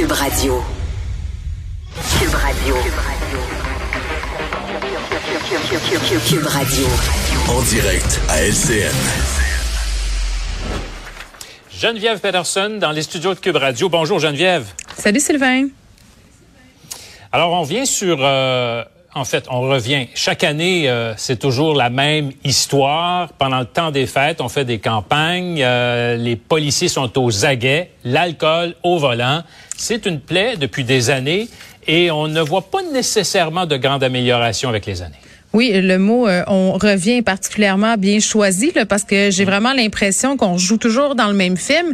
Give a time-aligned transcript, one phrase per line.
[0.00, 0.64] Cube Radio.
[2.18, 2.74] Cube Radio.
[6.26, 6.86] Cube Radio.
[7.50, 8.94] En direct à LCN.
[11.70, 13.90] Geneviève Peterson dans les studios de Cube Radio.
[13.90, 14.68] Bonjour Geneviève.
[14.96, 15.68] Salut Sylvain.
[17.30, 18.82] Alors on vient sur, euh,
[19.14, 20.06] en fait, on revient.
[20.14, 23.32] Chaque année, euh, c'est toujours la même histoire.
[23.32, 25.62] Pendant le temps des fêtes, on fait des campagnes.
[25.62, 27.90] euh, les policiers sont aux aguets.
[28.04, 29.42] L'alcool au volant,
[29.76, 31.48] c'est une plaie depuis des années
[31.86, 35.16] et on ne voit pas nécessairement de grande amélioration avec les années.
[35.52, 40.36] Oui, le mot euh, on revient particulièrement bien choisi là, parce que j'ai vraiment l'impression
[40.36, 41.92] qu'on joue toujours dans le même film.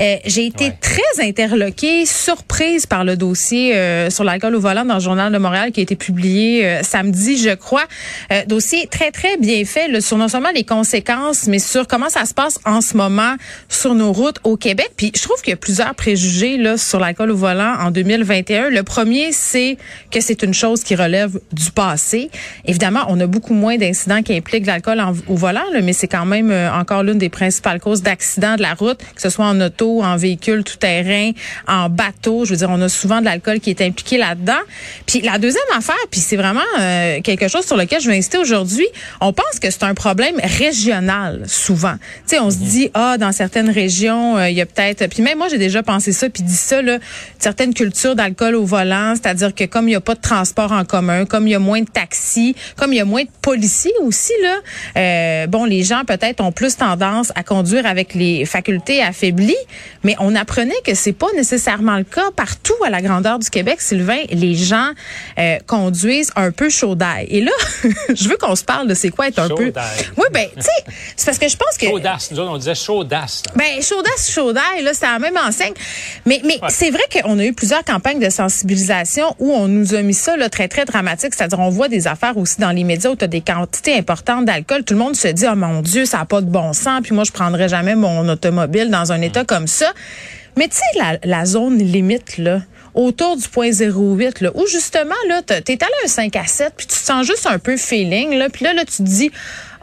[0.00, 0.76] Euh, j'ai été Ouais.
[0.80, 5.38] très interloquée, surprise par le dossier euh, sur l'alcool au volant dans le journal de
[5.38, 7.84] Montréal qui a été publié euh, samedi, je crois.
[8.32, 12.10] Euh, dossier très très bien fait là, sur non seulement les conséquences, mais sur comment
[12.10, 13.36] ça se passe en ce moment
[13.68, 14.90] sur nos routes au Québec.
[14.96, 18.70] Puis je trouve qu'il y a plusieurs préjugés là sur l'alcool au volant en 2021.
[18.70, 19.78] Le premier, c'est
[20.10, 22.30] que c'est une chose qui relève du passé.
[22.66, 26.26] Évidemment, on a beaucoup moins d'incidents qui impliquent l'alcool au volant, là, mais c'est quand
[26.26, 29.60] même euh, encore l'une des principales causes d'accidents de la route, que ce soit en
[29.60, 31.32] auto, en véhicule tout-terrain,
[31.68, 32.44] en bateau.
[32.44, 34.52] Je veux dire, on a souvent de l'alcool qui est impliqué là-dedans.
[35.06, 38.38] Puis la deuxième affaire, puis c'est vraiment euh, quelque chose sur lequel je vais insister
[38.38, 38.86] aujourd'hui,
[39.20, 41.94] on pense que c'est un problème régional souvent.
[41.94, 45.22] Tu sais, on se dit ah dans certaines régions, euh, il y a peut-être puis
[45.22, 46.98] même moi j'ai déjà pensé ça puis dit ça là,
[47.38, 50.84] certaines cultures d'alcool au volant, c'est-à-dire que comme il y a pas de transport en
[50.84, 53.92] commun, comme il y a moins de taxis, comme il y a moins de policiers
[54.00, 54.56] aussi là,
[54.96, 59.54] euh, bon les gens peut-être ont plus tendance à conduire avec les facultés affaiblies,
[60.04, 63.80] mais on apprenait que c'est pas nécessairement le cas partout à la grandeur du Québec,
[63.80, 64.22] Sylvain.
[64.30, 64.90] Les gens
[65.38, 67.26] euh, conduisent un peu chaud d'ail.
[67.28, 67.52] Et là,
[68.14, 69.72] je veux qu'on se parle de c'est quoi être un Chaud peu.
[70.16, 72.74] Oui, ben tu sais, c'est parce que je pense que Chaudasse, nous autres, on disait
[72.74, 73.42] chaudasse.
[73.54, 75.74] ben, chaudasse, chaudaille, là, c'est la même enseigne.
[76.24, 80.02] Mais, mais c'est vrai qu'on a eu plusieurs campagnes de sensibilisation où on nous a
[80.02, 81.34] mis ça, là, très, très dramatique.
[81.34, 84.44] C'est-à-dire, on voit des affaires aussi dans les médias où tu as des quantités importantes
[84.44, 84.84] d'alcool.
[84.84, 87.00] Tout le monde se dit, oh mon Dieu, ça n'a pas de bon sens.
[87.02, 89.92] Puis moi, je prendrais jamais mon automobile dans un état comme ça.
[90.56, 92.62] Mais tu sais, la, zone limite, là,
[92.94, 96.86] autour du point 08, là, où justement, là, t'es allé un 5 à 7, puis
[96.86, 99.30] tu te sens juste un peu feeling, là, puis là, là, tu te dis,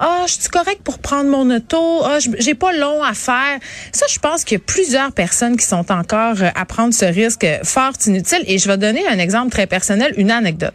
[0.06, 3.58] ah, je suis correct pour prendre mon auto, ah, j'ai pas long à faire.
[3.94, 7.06] Ça, je pense qu'il y a plusieurs personnes qui sont encore euh, à prendre ce
[7.06, 8.44] risque euh, fort inutile.
[8.48, 10.74] Et je vais donner un exemple très personnel, une anecdote.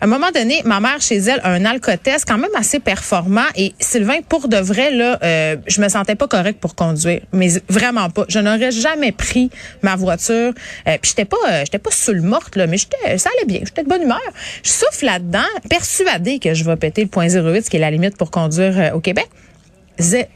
[0.00, 3.46] À un moment donné, ma mère, chez elle, a un alcotest quand même assez performant.
[3.56, 7.20] Et Sylvain, pour de vrai, là, euh, je me sentais pas correct pour conduire.
[7.32, 8.24] Mais vraiment pas.
[8.28, 9.50] Je n'aurais jamais pris
[9.82, 10.52] ma voiture.
[10.88, 13.46] Euh, puis j'étais pas, euh, j'étais pas sous le morte, là, mais j'étais, ça allait
[13.46, 13.60] bien.
[13.64, 14.20] J'étais de bonne humeur.
[14.62, 17.90] Je souffle là-dedans, persuadée que je vais péter le point 08, ce qui est la
[17.90, 19.28] limite pour conduire euh, au Québec.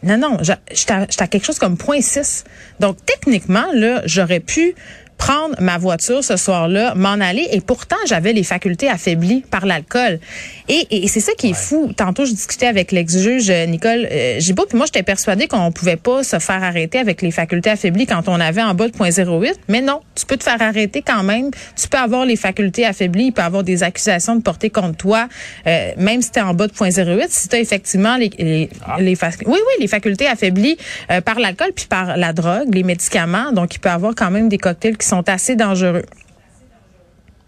[0.03, 2.45] Non, non, j'étais quelque chose comme 0.6.
[2.81, 4.75] Donc, techniquement, là, j'aurais pu
[5.19, 10.21] prendre ma voiture ce soir-là, m'en aller, et pourtant, j'avais les facultés affaiblies par l'alcool.
[10.69, 11.93] Et, et- et c'est ça qui est fou.
[11.97, 15.97] Tantôt, je discutais avec l'ex-juge euh, Nicole euh, Gibault, puis moi, j'étais persuadée qu'on pouvait
[15.97, 19.55] pas se faire arrêter avec les facultés affaiblies quand on avait en bas de 0.08,
[19.69, 21.51] mais non, tu peux te faire arrêter quand même.
[21.77, 24.97] Tu peux avoir les facultés affaiblies, il peut y avoir des accusations de porter contre
[24.97, 25.29] toi,
[25.67, 28.71] euh, même si tu es en bas de 0.08, si tu as effectivement les, les,
[29.01, 30.77] les fac- oui, oui, les facultés affaiblies
[31.11, 33.51] euh, par l'alcool puis par la drogue, les médicaments.
[33.53, 36.05] Donc, il peut y avoir quand même des cocktails qui sont assez dangereux.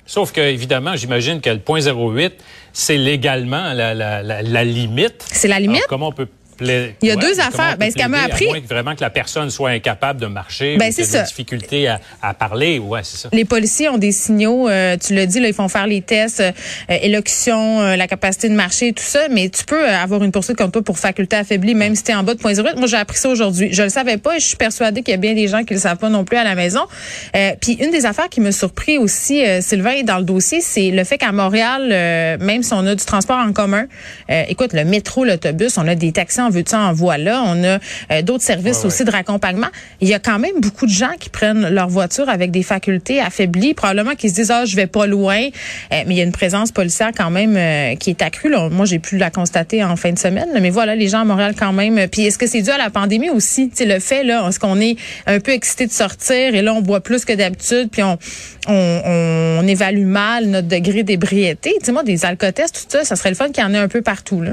[0.06, 2.34] Sauf que, évidemment, j'imagine que le point 08,
[2.72, 5.24] c'est légalement la, la, la, la limite.
[5.30, 5.76] C'est la limite?
[5.76, 6.28] Alors, comment on peut
[6.64, 6.94] plaît.
[7.02, 7.76] Il y a ouais, deux affaires.
[7.78, 10.26] Ben, ce qu'elle m'a appris- À moins que vraiment que la personne soit incapable de
[10.26, 12.78] marcher Ben, c'est des difficultés à, à parler.
[12.78, 13.28] Ouais, c'est ça.
[13.32, 16.40] Les policiers ont des signaux, euh, tu l'as dit, là, ils font faire les tests,
[16.40, 16.52] euh,
[17.02, 20.56] élocution, euh, la capacité de marcher, tout ça, mais tu peux euh, avoir une poursuite
[20.56, 22.76] comme toi pour faculté affaiblie, même si tu es en bas de 0.08.
[22.76, 23.68] Moi, j'ai appris ça aujourd'hui.
[23.72, 25.74] Je le savais pas et je suis persuadée qu'il y a bien des gens qui
[25.74, 26.80] le savent pas non plus à la maison.
[27.36, 30.90] Euh, Puis une des affaires qui me surpris aussi, euh, Sylvain, dans le dossier, c'est
[30.90, 33.86] le fait qu'à Montréal, euh, même si on a du transport en commun,
[34.30, 37.78] euh, écoute, le métro, l'autobus, on a des taxis en veux-tu, en voilà, on a
[38.10, 39.66] euh, d'autres services Ouais, aussi de raccompagnement.
[40.00, 43.20] Il y a quand même beaucoup de gens qui prennent leur voiture avec des facultés
[43.20, 45.40] affaiblies, probablement qui se disent ah je vais pas loin,
[45.92, 48.48] Euh, mais il y a une présence policière quand même euh, qui est accrue.
[48.48, 48.68] Là.
[48.70, 50.60] Moi j'ai pu la constater en fin de semaine, là.
[50.60, 52.08] mais voilà les gens à Montréal quand même.
[52.08, 54.58] Puis est-ce que c'est dû à la pandémie aussi, tu sais le fait là, est-ce
[54.60, 58.02] qu'on est un peu excité de sortir et là on boit plus que d'habitude, puis
[58.02, 58.18] on,
[58.68, 59.02] on,
[59.62, 61.74] on évalue mal notre degré d'ébriété?
[61.80, 63.78] Tu sais moi des alcotests tout ça, ça serait le fun qu'il y en ait
[63.78, 64.52] un peu partout là.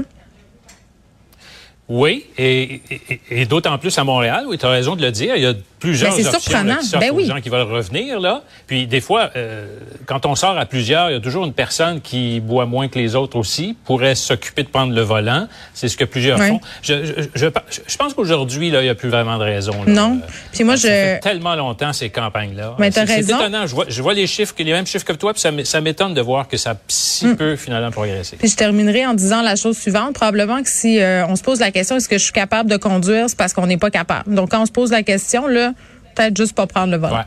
[1.88, 5.34] Oui, et, et, et d'autant plus à Montréal, oui, tu as raison de le dire.
[5.36, 6.76] Il y a plusieurs Ben, options là, surprenant.
[6.80, 7.24] qui s'offrent Ben oui.
[7.24, 8.20] aux gens qui veulent revenir.
[8.20, 8.42] là.
[8.66, 9.66] Puis des fois, euh,
[10.04, 12.98] quand on sort à plusieurs, il y a toujours une personne qui boit moins que
[12.98, 15.48] les autres aussi, pourrait s'occuper de prendre le volant.
[15.72, 16.60] C'est ce que plusieurs font.
[16.82, 17.46] Je, je, je,
[17.86, 19.72] je pense qu'aujourd'hui, là, il n'y a plus vraiment de raison.
[19.86, 19.90] là.
[19.92, 20.20] Non.
[20.52, 22.74] Puis moi, ça je- fait tellement longtemps ces campagnes-là.
[22.78, 23.36] Mais t'as raison.
[23.38, 23.66] C'est étonnant.
[23.66, 26.20] Je vois, je vois les chiffres, les mêmes chiffres que toi, puis ça m'étonne de
[26.20, 27.36] voir que ça a si Mm.
[27.36, 28.36] peu finalement progressé.
[28.36, 30.14] Puis je terminerai en disant la chose suivante.
[30.14, 32.76] Probablement que si euh, on se pose la question est-ce que je suis capable de
[32.76, 34.34] conduire, c'est parce qu'on n'est pas capable.
[34.34, 35.72] Donc quand on se pose la question, là,
[36.14, 37.18] peut-être juste pas prendre le volant.
[37.18, 37.24] Ouais.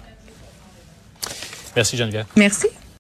[1.75, 2.25] Merci Geneviève.
[2.35, 2.67] Merci.